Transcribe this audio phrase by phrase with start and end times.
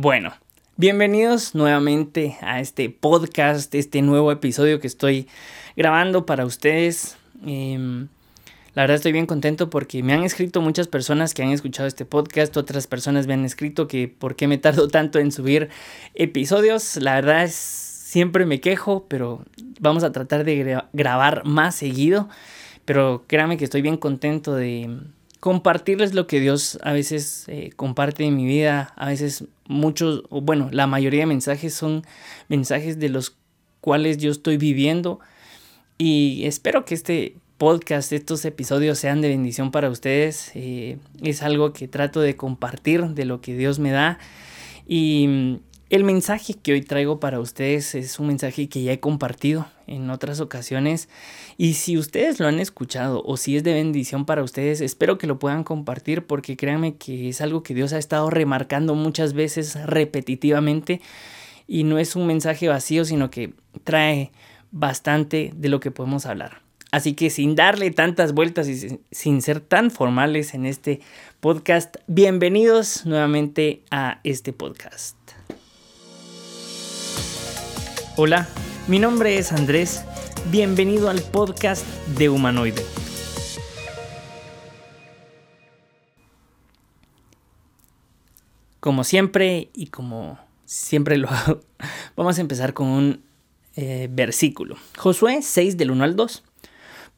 [0.00, 0.32] Bueno,
[0.76, 5.26] bienvenidos nuevamente a este podcast, este nuevo episodio que estoy
[5.76, 7.16] grabando para ustedes.
[7.44, 8.06] Em,
[8.74, 12.04] la verdad estoy bien contento porque me han escrito muchas personas que han escuchado este
[12.04, 15.68] podcast, otras personas me han escrito que por qué me tardo tanto en subir
[16.14, 16.94] episodios.
[16.98, 19.44] La verdad es, siempre me quejo, pero
[19.80, 22.28] vamos a tratar de grabar más seguido.
[22.84, 25.00] Pero créanme que estoy bien contento de
[25.40, 28.92] compartirles lo que Dios a veces eh, comparte en mi vida.
[28.96, 32.02] A veces muchos, o bueno, la mayoría de mensajes son
[32.48, 33.36] mensajes de los
[33.80, 35.20] cuales yo estoy viviendo.
[35.96, 40.52] Y espero que este podcast, estos episodios sean de bendición para ustedes.
[40.54, 44.18] Eh, es algo que trato de compartir de lo que Dios me da.
[44.86, 45.58] Y
[45.90, 50.10] el mensaje que hoy traigo para ustedes es un mensaje que ya he compartido en
[50.10, 51.08] otras ocasiones
[51.56, 55.26] y si ustedes lo han escuchado o si es de bendición para ustedes, espero que
[55.26, 59.78] lo puedan compartir porque créanme que es algo que Dios ha estado remarcando muchas veces
[59.86, 61.00] repetitivamente
[61.66, 64.30] y no es un mensaje vacío, sino que trae
[64.70, 66.60] bastante de lo que podemos hablar.
[66.90, 71.00] Así que sin darle tantas vueltas y sin ser tan formales en este
[71.40, 75.17] podcast, bienvenidos nuevamente a este podcast.
[78.20, 78.48] Hola,
[78.88, 80.04] mi nombre es Andrés.
[80.50, 81.86] Bienvenido al podcast
[82.18, 82.84] de Humanoide.
[88.80, 91.60] Como siempre y como siempre lo hago,
[92.16, 93.22] vamos a empezar con un
[93.76, 94.74] eh, versículo.
[94.96, 96.42] Josué 6 del 1 al 2.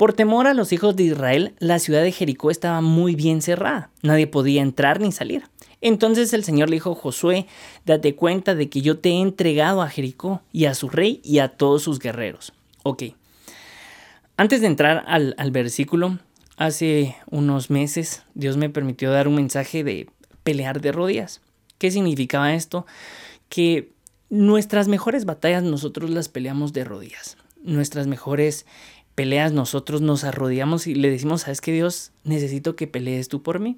[0.01, 3.91] Por temor a los hijos de Israel, la ciudad de Jericó estaba muy bien cerrada.
[4.01, 5.43] Nadie podía entrar ni salir.
[5.83, 7.47] Entonces el Señor le dijo Josué,
[7.84, 11.41] date cuenta de que yo te he entregado a Jericó y a su rey y
[11.41, 12.55] a todos sus guerreros.
[12.83, 13.03] Ok.
[14.39, 16.19] Antes de entrar al, al versículo,
[16.56, 20.09] hace unos meses Dios me permitió dar un mensaje de
[20.43, 21.43] pelear de rodillas.
[21.77, 22.87] ¿Qué significaba esto?
[23.51, 23.93] Que
[24.31, 27.37] nuestras mejores batallas nosotros las peleamos de rodillas.
[27.62, 28.65] Nuestras mejores
[29.20, 32.10] peleas nosotros nos arrodillamos y le decimos, ¿sabes qué Dios?
[32.25, 33.76] Necesito que pelees tú por mí.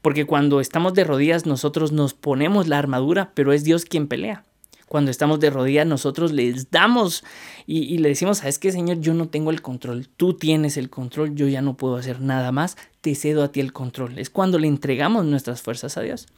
[0.00, 4.44] Porque cuando estamos de rodillas nosotros nos ponemos la armadura, pero es Dios quien pelea.
[4.86, 7.24] Cuando estamos de rodillas nosotros les damos
[7.66, 9.00] y, le decimos, ¿sabes qué, Señor?
[9.00, 12.52] Yo no tengo el control, tú tienes el control, yo ya no puedo hacer nada
[12.52, 14.20] más, te cedo a ti el control.
[14.20, 16.28] Es cuando le entregamos nuestras fuerzas a Dios.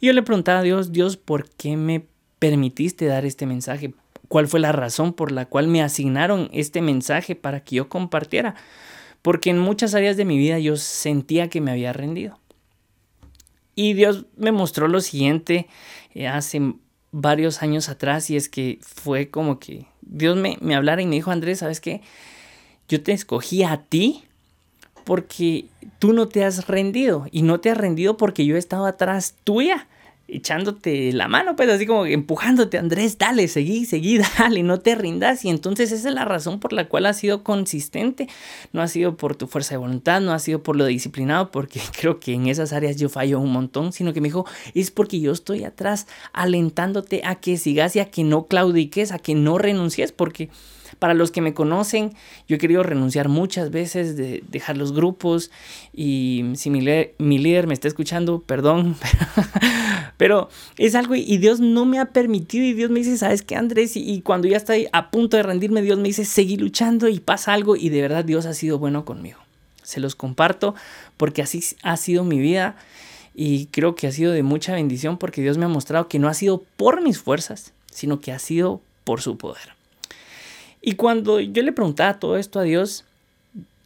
[0.00, 2.06] Y yo le preguntaba a Dios, Dios, ¿por qué me
[2.40, 3.94] permitiste dar este mensaje?
[4.30, 8.54] ¿Cuál fue la razón por la cual me asignaron este mensaje para que yo compartiera?
[9.22, 12.38] Porque en muchas áreas de mi vida yo sentía que me había rendido.
[13.74, 15.66] Y Dios me mostró lo siguiente
[16.14, 16.74] eh, hace
[17.10, 21.16] varios años atrás y es que fue como que Dios me, me hablara y me
[21.16, 22.00] dijo, Andrés, ¿sabes qué?
[22.88, 24.22] Yo te escogí a ti
[25.02, 25.66] porque
[25.98, 29.34] tú no te has rendido y no te has rendido porque yo he estado atrás
[29.42, 29.88] tuya
[30.32, 35.44] echándote la mano, pues así como empujándote, Andrés, dale, seguí, seguí, dale, no te rindas.
[35.44, 38.28] Y entonces esa es la razón por la cual has sido consistente.
[38.72, 41.80] No ha sido por tu fuerza de voluntad, no ha sido por lo disciplinado, porque
[41.98, 45.20] creo que en esas áreas yo fallo un montón, sino que me dijo, es porque
[45.20, 49.58] yo estoy atrás alentándote a que sigas y a que no claudiques, a que no
[49.58, 50.50] renuncies, porque
[50.98, 52.14] para los que me conocen,
[52.46, 55.50] yo he querido renunciar muchas veces, de dejar los grupos
[55.92, 58.96] y si mi, líder me está escuchando, perdón,
[60.20, 63.56] pero es algo y Dios no me ha permitido y Dios me dice, ¿sabes qué,
[63.56, 63.96] Andrés?
[63.96, 67.54] Y, cuando ya estoy a punto de rendirme, Dios me dice, seguí luchando y pasa
[67.54, 69.38] algo y de verdad Dios ha sido bueno conmigo.
[69.82, 70.74] Se los comparto
[71.16, 72.76] porque así ha sido mi vida
[73.34, 76.28] y creo que ha sido de mucha bendición porque Dios me ha mostrado que no
[76.28, 79.70] ha sido por mis fuerzas, sino que ha sido por su poder.
[80.82, 83.06] Y cuando yo le preguntaba todo esto a Dios,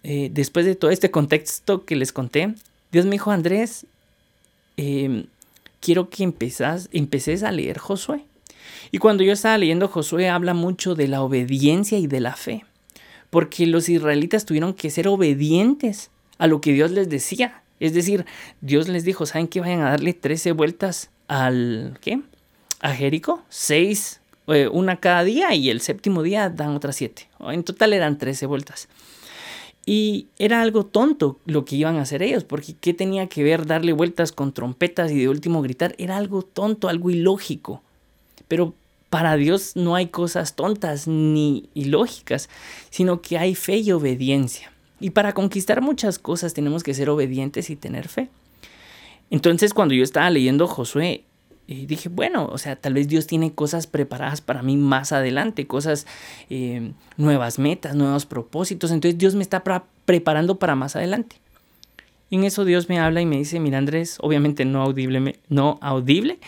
[0.03, 2.57] eh, después de todo este contexto que les conté,
[2.91, 3.87] Dios me dijo, Andrés,
[4.77, 5.27] em,
[5.85, 6.89] quiero que empezás,
[7.43, 8.25] a leer Josué.
[8.91, 12.65] Y cuando yo estaba leyendo Josué, habla mucho de la obediencia y de la fe.
[13.29, 17.63] Porque los israelitas tuvieron que ser obedientes a lo que Dios les decía.
[17.81, 18.25] Es decir,
[18.61, 22.21] Dios les dijo, ¿saben que vayan a darle 13 vueltas al ¿qué?
[22.81, 27.29] A Jericó, 6 eh, una cada día y el séptimo día dan otras siete.
[27.41, 28.89] En total eran 13 vueltas.
[29.87, 33.67] Y era algo tonto lo que iban a hacer ellos, porque ¿qué tenía que ver
[33.67, 35.95] darle vueltas con trompetas y de último gritar?
[35.99, 37.83] Era algo tonto, algo ilógico.
[38.49, 38.75] Pero
[39.11, 42.49] para Dios no hay cosas tontas ni ilógicas,
[42.91, 44.73] sino que hay fe y obediencia.
[45.01, 48.31] Y para conquistar muchas cosas tenemos que ser obedientes y tener fe.
[49.31, 51.25] Entonces cuando yo estaba leyendo Josué,
[51.67, 55.67] y dije, bueno, o sea, tal vez Dios tiene cosas preparadas para mí más adelante,
[55.67, 56.07] cosas,
[56.51, 58.91] eh, nuevas metas, nuevos propósitos.
[58.91, 59.65] Entonces Dios me está
[60.05, 61.37] preparando para más adelante.
[62.29, 65.79] Y en eso Dios me habla y me dice, mira Andrés, obviamente no audible, no
[65.81, 66.39] audible,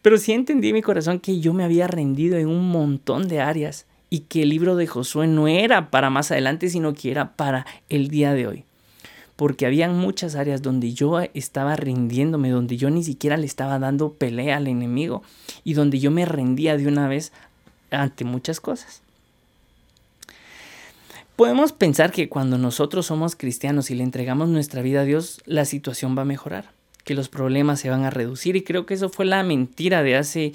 [0.00, 3.40] Pero sí entendí en mi corazón que yo me había rendido en un montón de
[3.40, 7.34] áreas y que el libro de Josué no era para más adelante, sino que era
[7.34, 8.64] para el día de hoy.
[9.42, 14.12] Porque habían muchas áreas donde yo estaba rindiéndome, donde yo ni siquiera le estaba dando
[14.12, 15.24] pelea al enemigo
[15.64, 17.32] y donde yo me rendía de una vez
[17.90, 19.02] ante muchas cosas.
[21.34, 25.64] Podemos pensar que cuando nosotros somos cristianos y le entregamos nuestra vida a Dios, la
[25.64, 26.70] situación va a mejorar,
[27.02, 30.14] que los problemas se van a reducir y creo que eso fue la mentira de
[30.14, 30.52] hace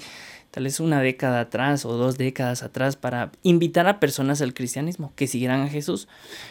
[0.50, 5.12] tal vez una década atrás o dos décadas atrás para invitar a personas al cristianismo,
[5.14, 6.08] que siguieran a Jesús.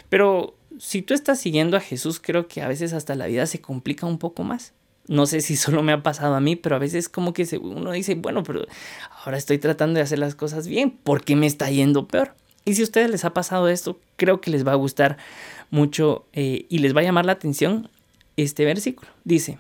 [0.09, 3.61] Pero si tú estás siguiendo a Jesús, creo que a veces hasta la vida se
[3.61, 4.73] complica un poco más.
[5.07, 7.91] No sé si solo me ha pasado a mí, pero a veces como que uno
[7.91, 8.65] dice, bueno, pero
[9.23, 12.33] ahora estoy tratando de hacer las cosas bien, ¿por qué me está yendo peor?
[12.65, 15.17] Y si a ustedes les ha pasado esto, creo que les va a gustar
[15.71, 17.89] mucho eh, y les va a llamar la atención
[18.35, 19.09] este versículo.
[19.23, 19.57] Dice,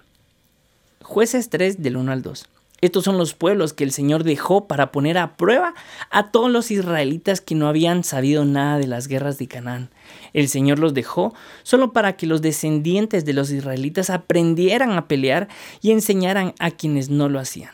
[1.01, 2.47] jueces 3 del 1 al 2.
[2.79, 5.73] Estos son los pueblos que el Señor dejó para poner a prueba
[6.11, 9.89] a todos los israelitas que no habían sabido nada de las guerras de Canaán.
[10.33, 11.33] El Señor los dejó
[11.63, 15.47] solo para que los descendientes de los israelitas aprendieran a pelear
[15.81, 17.71] y enseñaran a quienes no lo hacían.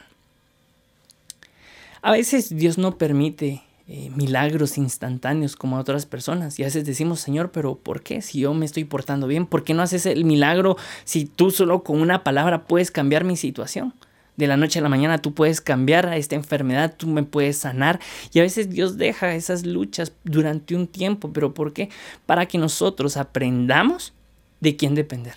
[2.01, 6.57] A veces Dios no permite eh, milagros instantáneos como a otras personas.
[6.57, 8.21] Y a veces decimos, Señor, pero ¿por qué?
[8.21, 11.83] Si yo me estoy portando bien, ¿por qué no haces el milagro si tú solo
[11.83, 13.93] con una palabra puedes cambiar mi situación?
[14.35, 17.57] De la noche a la mañana tú puedes cambiar a esta enfermedad, tú me puedes
[17.57, 17.99] sanar.
[18.31, 21.89] Y a veces Dios deja esas luchas durante un tiempo, pero ¿por qué?
[22.25, 24.13] Para que nosotros aprendamos
[24.59, 25.35] de quién depender.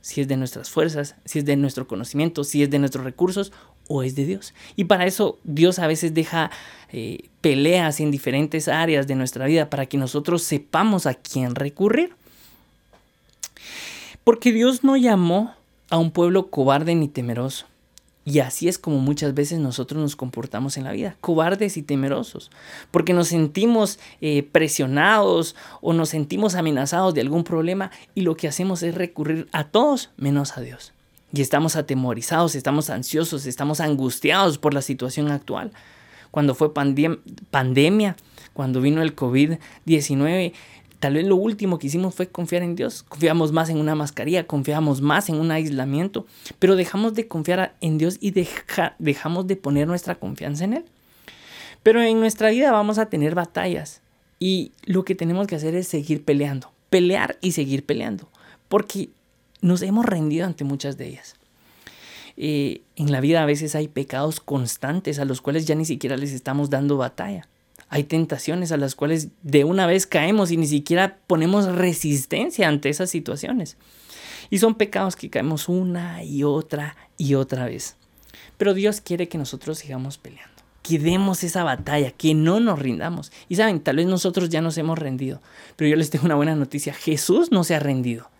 [0.00, 3.52] Si es de nuestras fuerzas, si es de nuestro conocimiento, si es de nuestros recursos
[3.88, 4.54] o es de Dios.
[4.76, 6.50] Y para eso Dios a veces deja
[6.92, 12.14] eh, peleas en diferentes áreas de nuestra vida para que nosotros sepamos a quién recurrir.
[14.24, 15.54] Porque Dios no llamó
[15.90, 17.66] a un pueblo cobarde ni temeroso.
[18.24, 22.50] Y así es como muchas veces nosotros nos comportamos en la vida, cobardes y temerosos,
[22.90, 28.46] porque nos sentimos eh, presionados o nos sentimos amenazados de algún problema y lo que
[28.46, 30.92] hacemos es recurrir a todos menos a Dios.
[31.32, 35.72] Y estamos atemorizados, estamos ansiosos, estamos angustiados por la situación actual.
[36.30, 38.16] Cuando fue pandemia,
[38.52, 40.52] cuando vino el COVID-19,
[41.00, 43.02] Tal vez lo último que hicimos fue confiar en Dios.
[43.02, 46.26] Confiamos más en una mascarilla, confiamos más en un aislamiento,
[46.58, 50.84] pero dejamos de confiar en Dios y dejamos de poner nuestra confianza en Él.
[51.82, 54.02] Pero en nuestra vida vamos a tener batallas
[54.38, 58.28] y lo que tenemos que hacer es seguir peleando, pelear y seguir peleando,
[58.68, 59.08] porque
[59.62, 61.36] nos hemos rendido ante muchas de ellas.
[62.36, 66.18] Eh, en la vida a veces hay pecados constantes a los cuales ya ni siquiera
[66.18, 67.48] les estamos dando batalla.
[67.90, 72.88] Hay tentaciones a las cuales de una vez caemos y ni siquiera ponemos resistencia ante
[72.88, 73.76] esas situaciones.
[74.48, 77.96] Y son pecados que caemos una y otra y otra vez.
[78.56, 83.32] Pero Dios quiere que nosotros sigamos peleando, que demos esa batalla, que no nos rindamos.
[83.48, 85.42] Y saben, tal vez nosotros ya nos hemos rendido,
[85.74, 88.30] pero yo les tengo una buena noticia, Jesús no se ha rendido.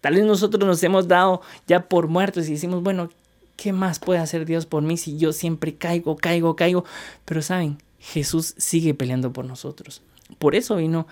[0.00, 3.10] Tal vez nosotros nos hemos dado ya por muertos y decimos, bueno,
[3.56, 6.84] ¿qué más puede hacer Dios por mí si yo siempre caigo, caigo, caigo?
[7.24, 10.02] Pero saben, Jesús sigue peleando por nosotros.
[10.38, 11.06] Por eso vino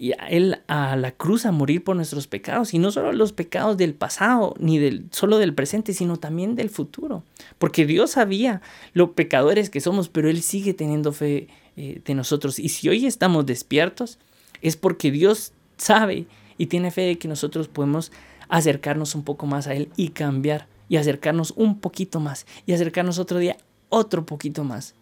[0.00, 2.72] y él a la cruz a morir por nuestros pecados.
[2.72, 6.70] Y no solo los pecados del pasado ni del solo del presente sino también del
[6.70, 7.22] futuro.
[7.58, 8.62] Porque Dios sabía
[8.94, 12.58] lo pecadores que somos pero él sigue teniendo fe eh, de nosotros.
[12.58, 14.18] Y si hoy estamos despiertos
[14.62, 18.10] es porque Dios sabe y tiene fe de que nosotros podemos
[18.48, 23.18] acercarnos un poco más a él y cambiar y acercarnos un poquito más y acercarnos
[23.18, 23.58] otro día
[23.90, 24.94] otro poquito más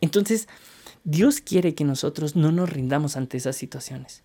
[0.00, 0.48] entonces,
[1.04, 4.22] Dios quiere que nosotros no nos rindamos ante esas situaciones.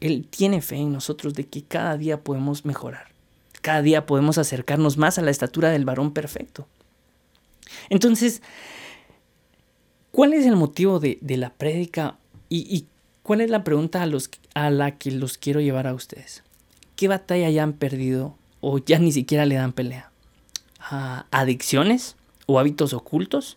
[0.00, 3.08] Él tiene fe en nosotros de que cada día podemos mejorar.
[3.62, 6.66] Cada día podemos acercarnos más a la estatura del varón perfecto.
[7.88, 8.42] Entonces,
[10.10, 12.86] ¿cuál es el motivo de, la prédica y,
[13.22, 16.44] cuál es la pregunta a, los, a la que los quiero llevar a ustedes?
[16.94, 20.12] ¿Qué batalla ya han perdido o ya ni siquiera le dan pelea?
[20.78, 22.16] ¿A ¿Adicciones
[22.46, 23.56] o hábitos ocultos?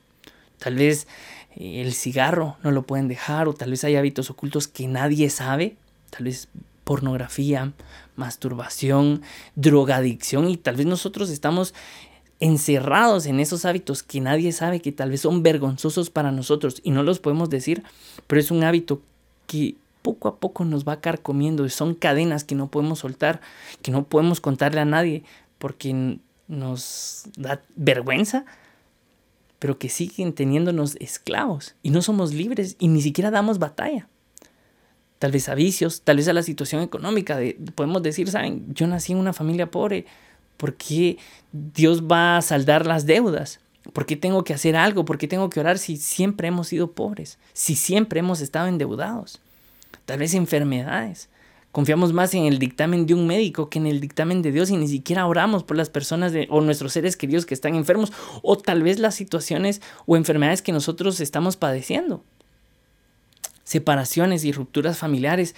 [0.60, 1.08] Tal vez
[1.56, 5.30] eh, el cigarro no lo pueden dejar o tal vez hay hábitos ocultos que nadie
[5.30, 5.76] sabe,
[6.10, 6.48] tal vez
[6.84, 7.74] pornografía,
[8.16, 9.22] masturbación,
[9.56, 11.74] drogadicción y tal vez nosotros estamos
[12.40, 16.92] encerrados en esos hábitos que nadie sabe que tal vez son vergonzosos para nosotros y
[16.92, 17.84] no los podemos decir,
[18.28, 19.02] pero es un hábito
[19.46, 23.42] que poco a poco nos va a carcomiendo, son cadenas que no podemos soltar,
[23.82, 25.24] que no podemos contarle a nadie
[25.58, 28.46] porque nos da vergüenza
[29.60, 34.08] pero que siguen teniéndonos esclavos y no somos libres y ni siquiera damos batalla.
[35.20, 37.38] Tal vez a vicios, tal vez a la situación económica.
[37.76, 40.06] podemos decir, saben, yo nací en una familia pobre,
[40.56, 41.18] ¿por qué
[41.52, 43.60] Dios va a saldar las deudas?
[43.92, 45.04] ¿Por qué tengo que hacer algo?
[45.04, 47.38] ¿Por qué tengo que orar si siempre hemos sido pobres?
[47.54, 49.42] Si siempre hemos estado endeudados.
[50.06, 51.30] Tal vez enfermedades.
[51.72, 54.78] Confiamos más en el dictamen de un médico que en el dictamen de Dios y
[54.78, 58.12] ni siquiera oramos por las personas o nuestros seres queridos que están enfermos
[58.42, 62.24] o tal vez las situaciones o enfermedades que nosotros estamos padeciendo.
[63.64, 65.54] Separaciones y rupturas familiares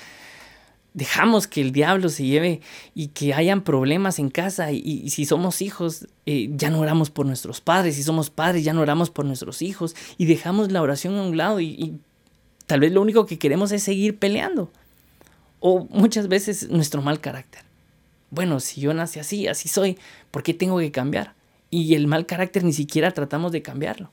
[0.94, 2.60] dejamos que el diablo se lleve
[2.94, 7.26] y que hayan problemas en casa y, si somos hijos eh, ya no oramos por
[7.26, 11.18] nuestros padres, si somos padres ya no oramos por nuestros hijos y dejamos la oración
[11.18, 12.02] a un lado y
[12.68, 14.70] tal vez lo único que queremos es seguir peleando
[15.62, 17.64] o muchas veces nuestro mal carácter.
[18.32, 19.98] Bueno, si yo nací así, así soy,
[20.32, 21.34] ¿por qué tengo que cambiar?
[21.70, 24.12] Y el mal carácter ni siquiera tratamos de cambiarlo.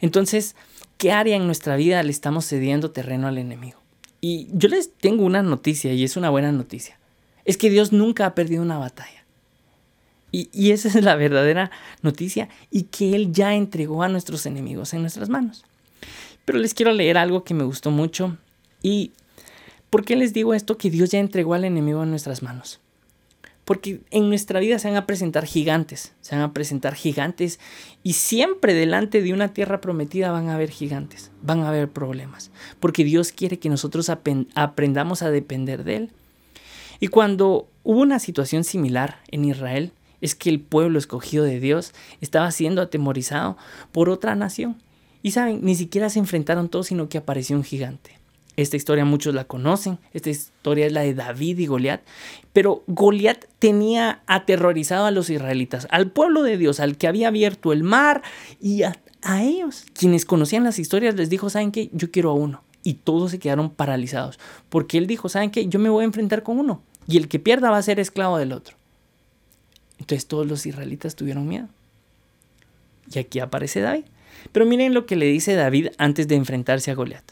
[0.00, 0.56] Entonces,
[0.98, 3.78] ¿qué área en nuestra vida le estamos cediendo terreno al enemigo?
[4.20, 6.98] Y yo les tengo una noticia y es una buena noticia.
[7.44, 9.24] Es que Dios nunca ha perdido una batalla.
[10.32, 11.70] Y, esa es la verdadera
[12.02, 15.64] noticia y que Él ya entregó a nuestros enemigos en nuestras manos.
[16.44, 18.36] Pero les quiero leer algo que me gustó mucho.
[18.82, 19.12] ¿Y
[19.96, 20.76] por qué les digo esto?
[20.76, 22.80] Que Dios ya entregó al enemigo en nuestras manos.
[23.64, 27.58] Porque en nuestra vida se van a presentar gigantes, se van a presentar gigantes
[28.02, 32.50] y siempre delante de una tierra prometida van a haber gigantes, van a haber problemas,
[32.78, 36.10] porque Dios quiere que nosotros aprendamos a depender de Él.
[37.00, 41.94] Y cuando hubo una situación similar en Israel, es que el pueblo escogido de Dios
[42.20, 43.56] estaba siendo atemorizado
[43.92, 44.76] por otra nación.
[45.22, 48.15] Y saben, ni siquiera se enfrentaron todos, sino que apareció un gigante.
[48.56, 49.98] Esta historia muchos la conocen.
[50.12, 52.00] Esta historia es la de David y Goliat.
[52.52, 57.72] Pero Goliat tenía aterrorizado a los israelitas, al pueblo de Dios, al que había abierto
[57.72, 58.22] el mar
[58.60, 58.94] y a,
[59.40, 59.84] ellos.
[59.92, 61.90] Quienes conocían las historias les dijo, ¿saben qué?
[61.92, 62.62] Yo quiero a uno.
[62.82, 64.38] Y todos se quedaron paralizados.
[64.68, 65.66] Porque él dijo, ¿saben qué?
[65.66, 66.80] Yo me voy a enfrentar con uno.
[67.08, 68.76] Y el que pierda va a ser esclavo del otro.
[69.98, 71.68] Entonces todos los israelitas tuvieron miedo.
[73.12, 74.04] Y aquí aparece David.
[74.52, 77.24] Pero miren lo que le dice David antes de enfrentarse a Goliat.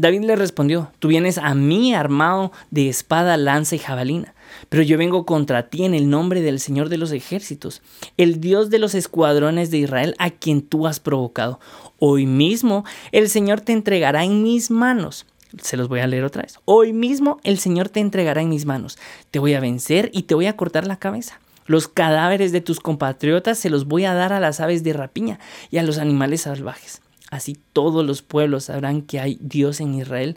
[0.00, 4.32] David le respondió, tú vienes a mí armado de espada, lanza y jabalina,
[4.70, 7.82] pero yo vengo contra ti en el nombre del Señor de los ejércitos,
[8.16, 11.60] el Dios de los escuadrones de Israel a quien tú has provocado.
[11.98, 15.26] Hoy mismo el Señor te entregará en mis manos.
[15.60, 16.58] Se los voy a leer otra vez.
[16.64, 18.96] Hoy mismo el Señor te entregará en mis manos.
[19.30, 21.40] Te voy a vencer y te voy a cortar la cabeza.
[21.66, 25.38] Los cadáveres de tus compatriotas se los voy a dar a las aves de rapiña
[25.70, 27.02] y a los animales salvajes.
[27.30, 30.36] Así todos los pueblos sabrán que hay Dios en Israel.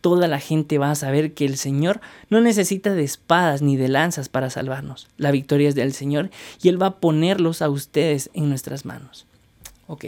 [0.00, 3.88] Toda la gente va a saber que el Señor no necesita de espadas ni de
[3.88, 5.08] lanzas para salvarnos.
[5.18, 6.30] La victoria es del Señor
[6.62, 9.26] y Él va a ponerlos a ustedes en nuestras manos.
[9.86, 10.06] Ok.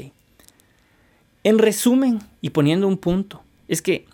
[1.44, 4.06] En resumen, y poniendo un punto, es que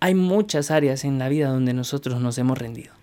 [0.00, 2.93] hay muchas áreas en la vida donde nosotros nos hemos rendido.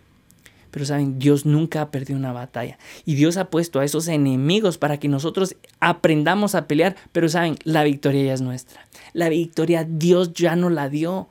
[0.71, 2.77] Pero saben, Dios nunca ha perdido una batalla.
[3.05, 6.95] Y Dios ha puesto a esos enemigos para que nosotros aprendamos a pelear.
[7.11, 8.87] Pero saben, la victoria ya es nuestra.
[9.13, 11.27] La victoria Dios ya no la dio.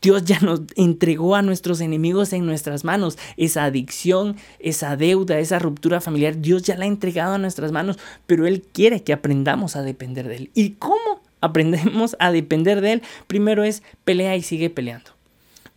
[0.00, 3.18] Dios ya nos entregó a nuestros enemigos en nuestras manos.
[3.36, 7.98] Esa adicción, esa deuda, esa ruptura familiar, Dios ya la ha entregado a nuestras manos,
[8.26, 10.50] pero Él quiere que aprendamos a depender de Él.
[10.54, 13.02] ¿Y cómo aprendemos a depender de Él?
[13.28, 15.12] Primero es pelea y sigue peleando.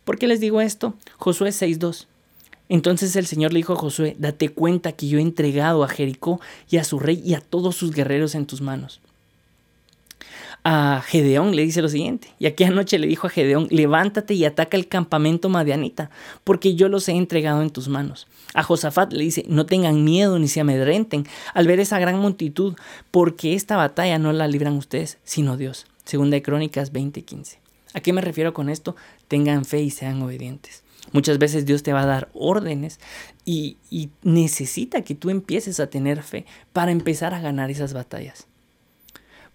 [0.04, 0.94] ¿Por qué les digo esto?
[1.18, 2.06] Josué 6.2.
[2.68, 6.40] Entonces el Señor le dijo a Josué, date cuenta que yo he entregado a Jericó
[6.68, 9.00] y a su rey y a todos sus guerreros en tus manos.
[10.68, 14.44] A Gedeón le dice lo siguiente, y aquella noche le dijo a Gedeón, levántate y
[14.44, 16.10] ataca el campamento madianita,
[16.42, 18.26] porque yo los he entregado en tus manos.
[18.52, 22.74] A Josafat le dice, no tengan miedo ni se amedrenten al ver esa gran multitud,
[23.12, 25.86] porque esta batalla no la libran ustedes, sino Dios.
[26.04, 27.58] Segunda de Crónicas 20:15.
[27.94, 28.96] ¿A qué me refiero con esto?
[29.28, 30.82] Tengan fe y sean obedientes.
[31.12, 33.00] Muchas veces Dios te va a dar órdenes
[33.44, 33.78] y,
[34.22, 38.46] necesita que tú empieces a tener fe para empezar a ganar esas batallas.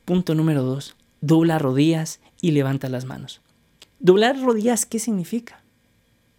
[0.06, 3.42] Punto número dos, dobla rodillas y levanta las manos.
[4.00, 5.62] Doblar rodillas, ¿qué significa?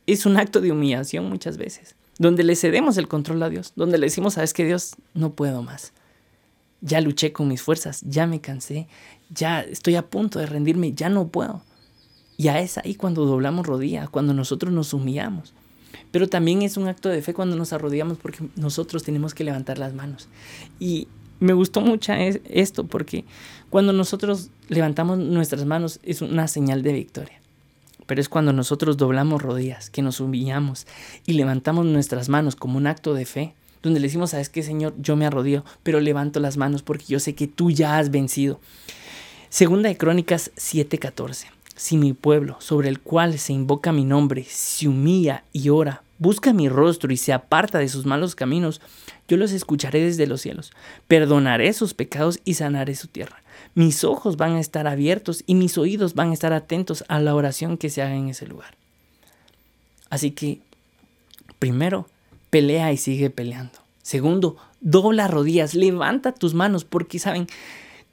[0.06, 3.98] Es un acto de humillación muchas veces, donde le cedemos el control a Dios, donde
[3.98, 5.92] le decimos, sabes que Dios, no puedo más.
[6.80, 8.88] Ya luché con mis fuerzas, ya me cansé,
[9.30, 11.62] ya estoy a punto de rendirme, ya no puedo.
[12.42, 15.54] Ya es ahí cuando doblamos rodillas, cuando nosotros nos humillamos.
[16.10, 19.78] Pero también es un acto de fe cuando nos arrodillamos porque nosotros tenemos que levantar
[19.78, 20.28] las manos.
[20.80, 21.06] Y
[21.38, 23.24] me gustó mucho esto porque
[23.70, 27.40] cuando nosotros levantamos nuestras manos es una señal de victoria.
[28.06, 30.88] Pero es cuando nosotros doblamos rodillas, que nos humillamos
[31.24, 34.94] y levantamos nuestras manos como un acto de fe, donde le decimos, sabes qué, Señor,
[34.98, 38.60] yo me arrodillo, pero levanto las manos porque yo sé que tú ya has vencido.
[39.48, 41.46] Segunda de Crónicas 7:14.
[41.74, 46.52] Si mi pueblo, sobre el cual se invoca mi nombre, se humilla y ora, busca
[46.52, 48.80] mi rostro y se aparta de sus malos caminos,
[49.26, 50.72] yo los escucharé desde los cielos,
[51.08, 53.42] perdonaré sus pecados y sanaré su tierra.
[53.74, 57.34] Mis ojos van a estar abiertos y mis oídos van a estar atentos a la
[57.34, 58.76] oración que se haga en ese lugar.
[60.10, 60.60] Así que,
[61.58, 62.06] primero,
[62.50, 63.78] pelea y sigue peleando.
[64.02, 67.46] Segundo, dobla rodillas, levanta tus manos, porque saben,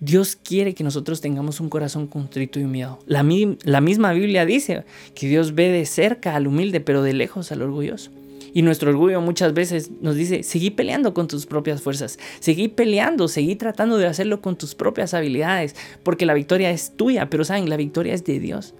[0.01, 2.99] Dios quiere que nosotros tengamos un corazón contrito y humillado.
[3.05, 7.61] La, misma Biblia dice que Dios ve de cerca al humilde, pero de lejos al
[7.61, 8.11] orgulloso.
[8.53, 13.27] Y nuestro orgullo muchas veces nos dice, seguí peleando con tus propias fuerzas, seguí peleando,
[13.27, 17.69] seguí tratando de hacerlo con tus propias habilidades, porque la victoria es tuya, pero saben,
[17.69, 18.73] la victoria es de Dios.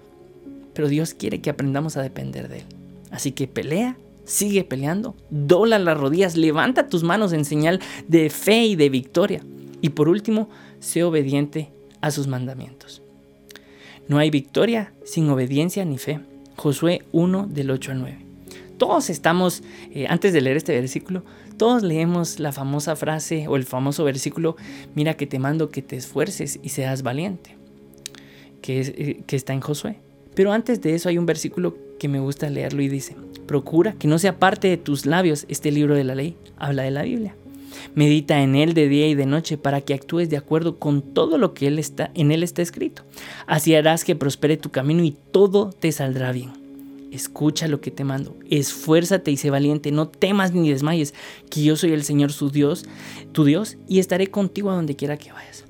[0.72, 2.64] Pero Dios quiere que aprendamos a depender de Él.
[3.10, 8.64] Así que pelea, sigue peleando, dobla las rodillas, levanta tus manos en señal de fe
[8.64, 9.44] y de victoria.
[9.82, 10.48] Y por último,
[10.80, 11.70] sé obediente
[12.00, 13.02] a sus mandamientos.
[14.08, 16.20] No hay victoria sin obediencia ni fe.
[16.56, 18.18] Josué 1 del 8 al 9.
[18.76, 21.22] Todos estamos, eh, antes de leer este versículo,
[21.56, 24.56] todos leemos la famosa frase o el famoso versículo,
[24.94, 27.56] mira que te mando que te esfuerces y seas valiente,
[28.62, 29.98] que, eh, que está en Josué.
[30.34, 33.14] Pero antes de eso hay un versículo que me gusta leerlo y dice,
[33.46, 36.90] procura que no sea parte de tus labios este libro de la ley, habla de
[36.90, 37.36] la Biblia.
[37.94, 41.38] Medita en él de día y de noche para que actúes de acuerdo con todo
[41.38, 43.02] lo que él está, en él está escrito.
[43.46, 46.52] Así harás que prospere tu camino y todo te saldrá bien.
[47.10, 51.12] Escucha lo que te mando, esfuérzate y sé valiente, no temas ni desmayes,
[51.50, 52.84] que yo soy el Señor su Dios,
[53.32, 55.64] tu Dios, y estaré contigo a donde quiera que vayas.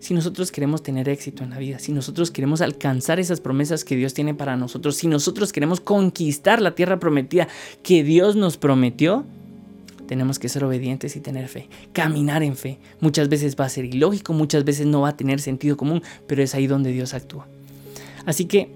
[0.00, 3.94] Si nosotros queremos tener éxito en la vida, si nosotros queremos alcanzar esas promesas que
[3.94, 7.46] Dios tiene para nosotros, si nosotros queremos conquistar la tierra prometida
[7.84, 9.24] que Dios nos prometió,
[10.12, 12.76] tenemos que ser obedientes y tener fe, caminar en fe.
[13.00, 16.42] Muchas veces va a ser ilógico, muchas veces no va a tener sentido común, pero
[16.42, 17.48] es ahí donde Dios actúa.
[18.26, 18.68] Así que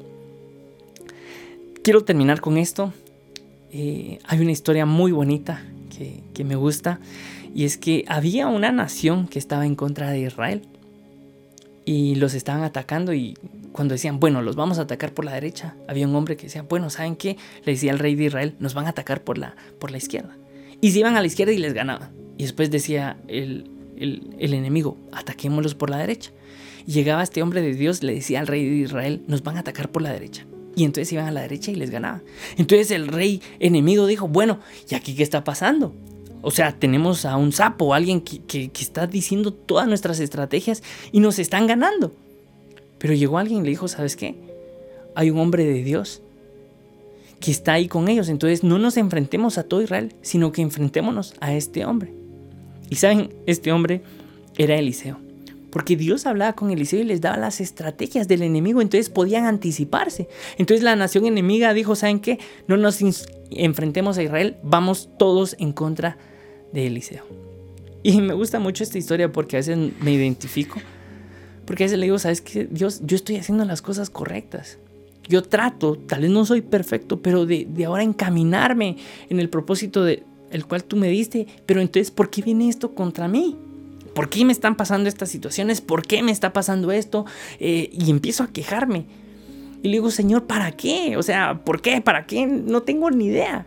[1.82, 2.94] quiero terminar con esto.
[3.70, 5.62] Eh, hay una historia muy bonita
[5.94, 7.00] que, que me gusta
[7.54, 10.62] y es que había una nación que estaba en contra de Israel
[11.84, 13.36] y los estaban atacando y
[13.72, 16.62] cuando decían, bueno, los vamos a atacar por la derecha, había un hombre que decía,
[16.62, 17.36] bueno, ¿saben qué?
[17.66, 20.34] Le decía al rey de Israel, nos van a atacar por la, por la izquierda.
[20.80, 22.10] Y se iban a la izquierda y les ganaban.
[22.38, 26.30] Y después decía el, el, enemigo, ataquémoslos por la derecha.
[26.86, 29.60] Y llegaba este hombre de Dios, le decía al rey de Israel, nos van a
[29.60, 30.46] atacar por la derecha.
[30.76, 32.22] Y entonces iban a la derecha y les ganaban.
[32.58, 35.94] Entonces el rey enemigo dijo, bueno, ¿y aquí qué está pasando?
[36.42, 41.38] O sea, tenemos a un sapo, alguien que, está diciendo todas nuestras estrategias y nos
[41.38, 42.12] están ganando.
[42.98, 44.36] Pero llegó alguien y le dijo, ¿sabes qué?
[45.14, 46.22] Hay un hombre de Dios
[47.40, 48.28] que está ahí con ellos.
[48.28, 52.12] Entonces no nos enfrentemos a todo Israel, sino que enfrentémonos a este hombre.
[52.90, 54.02] Y saben, este hombre
[54.56, 55.18] era Eliseo.
[55.70, 60.26] Porque Dios hablaba con Eliseo y les daba las estrategias del enemigo, entonces podían anticiparse.
[60.56, 62.38] Entonces la nación enemiga dijo, ¿saben qué?
[62.66, 63.00] No nos
[63.50, 66.16] enfrentemos a Israel, vamos todos en contra
[66.72, 67.24] de Eliseo.
[68.02, 70.80] Y me gusta mucho esta historia porque a veces me identifico.
[71.66, 72.68] Porque a veces le digo, ¿sabes qué?
[72.70, 74.78] Dios, yo estoy haciendo las cosas correctas.
[75.28, 78.96] Yo trato, tal vez no soy perfecto, pero de, ahora encaminarme
[79.28, 81.46] en el propósito de el cual tú me diste.
[81.66, 83.56] Pero entonces, ¿por qué viene esto contra mí?
[84.14, 85.80] ¿Por qué me están pasando estas situaciones?
[85.80, 87.26] ¿Por qué me está pasando esto?
[87.58, 89.06] Eh, y empiezo a quejarme.
[89.82, 91.16] Y le digo, Señor, ¿para qué?
[91.16, 92.00] O sea, ¿por qué?
[92.00, 92.46] ¿Para qué?
[92.46, 93.66] No tengo ni idea.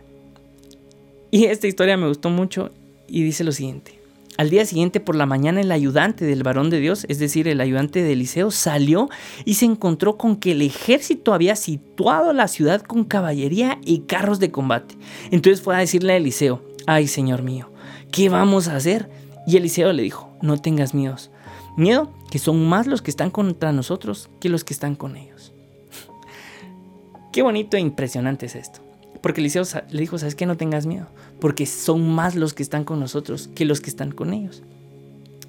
[1.30, 2.70] Y esta historia me gustó mucho
[3.06, 3.99] y dice lo siguiente.
[4.40, 7.60] Al día siguiente por la mañana el ayudante del varón de Dios, es decir, el
[7.60, 9.10] ayudante de Eliseo, salió
[9.44, 14.40] y se encontró con que el ejército había situado la ciudad con caballería y carros
[14.40, 14.96] de combate.
[15.30, 17.70] Entonces fue a decirle a Eliseo, ay Señor mío,
[18.12, 19.10] ¿qué vamos a hacer?
[19.46, 21.30] Y Eliseo le dijo, no tengas miedos.
[21.76, 25.52] Miedo que son más los que están contra nosotros que los que están con ellos.
[27.30, 28.79] Qué bonito e impresionante es esto.
[29.20, 30.46] Porque Eliseo le dijo, ¿sabes qué?
[30.46, 31.06] No tengas miedo,
[31.40, 34.62] porque son más los que están con nosotros que los que están con ellos.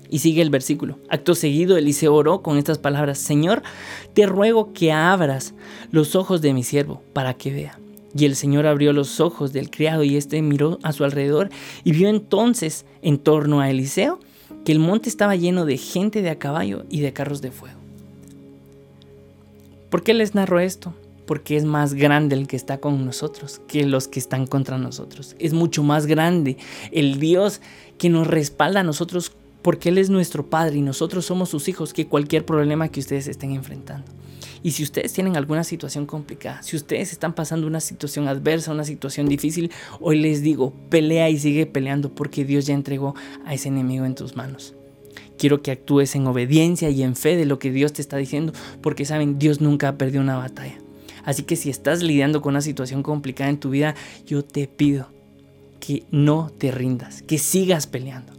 [0.10, 1.00] Y sigue el versículo.
[1.10, 3.64] Acto seguido, Eliseo oró con estas palabras, Señor,
[4.14, 5.54] te ruego que abras
[5.90, 7.80] los ojos de mi siervo para que vea.
[8.14, 11.50] Y el Señor abrió los ojos del criado y éste miró a su alrededor
[11.86, 14.20] y vio entonces en torno a Eliseo
[14.66, 17.80] que el monte estaba lleno de gente de a caballo y de carros de fuego.
[19.90, 20.94] ¿Por qué les narro esto?
[21.32, 25.38] Porque es más grande el que está con nosotros que los que están contra nosotros.
[25.40, 26.58] Es mucho más grande
[26.92, 27.62] el Dios
[27.98, 31.94] que nos respalda a nosotros porque Él es nuestro Padre y nosotros somos sus hijos
[31.94, 34.12] que cualquier problema que ustedes estén enfrentando.
[34.62, 38.84] Y si ustedes tienen alguna situación complicada, si ustedes están pasando una situación adversa, una
[38.84, 43.16] situación difícil, hoy les digo, pelea y sigue peleando porque Dios ya entregó
[43.46, 44.76] a ese enemigo en tus manos.
[45.38, 48.52] Quiero que actúes en obediencia y en fe de lo que Dios te está diciendo,
[48.82, 50.78] porque saben, Dios nunca ha perdido una batalla.
[51.24, 55.08] Así que si estás lidiando con una situación complicada en tu vida, yo te pido
[55.80, 58.34] que no te rindas, que sigas peleando.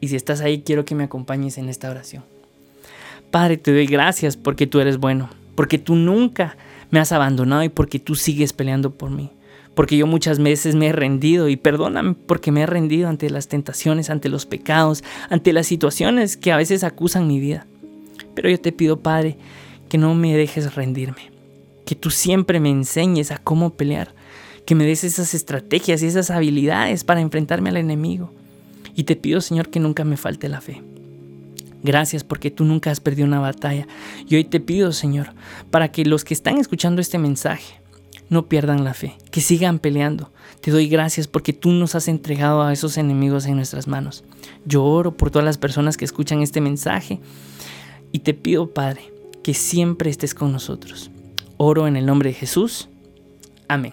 [0.00, 2.24] Y si estás ahí, quiero que me acompañes en esta oración.
[3.30, 6.56] Padre, te doy gracias porque tú eres bueno, porque tú nunca
[6.90, 9.30] me has abandonado y porque tú sigues peleando por mí.
[9.74, 13.48] Porque yo muchas veces me he rendido y perdóname porque me he rendido ante las
[13.48, 17.66] tentaciones, ante los pecados, ante las situaciones que a veces acusan mi vida.
[18.34, 19.36] Pero yo te pido, Padre,
[19.88, 21.29] que no me dejes rendirme,
[21.90, 24.14] que tú siempre me enseñes a cómo pelear,
[24.64, 28.32] que me des esas estrategias y esas habilidades para enfrentarme al enemigo.
[28.94, 30.84] Y te pido, Señor, que nunca me falte la fe.
[31.82, 33.88] Gracias porque tú nunca has perdido una batalla.
[34.28, 35.34] Y hoy te pido, Señor,
[35.72, 37.80] para que los que están escuchando este mensaje
[38.28, 40.30] no pierdan la fe, que sigan peleando.
[40.60, 44.22] Te doy gracias porque tú nos has entregado a esos enemigos en nuestras manos.
[44.64, 47.18] Yo oro por todas las personas que escuchan este mensaje
[48.12, 51.10] y te pido, Padre, que siempre estés con nosotros.
[51.62, 52.88] Oro en el nombre de Jesús.
[53.68, 53.92] Amén.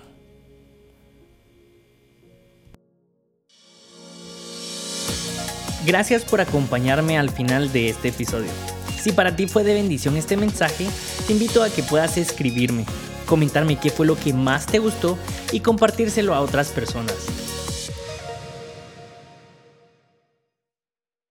[5.86, 8.50] Gracias por acompañarme al final de este episodio.
[8.98, 10.88] Si para ti fue de bendición este mensaje,
[11.28, 12.86] te invito a que puedas escribirme,
[13.26, 15.18] comentarme qué fue lo que más te gustó
[15.52, 17.47] y compartírselo a otras personas.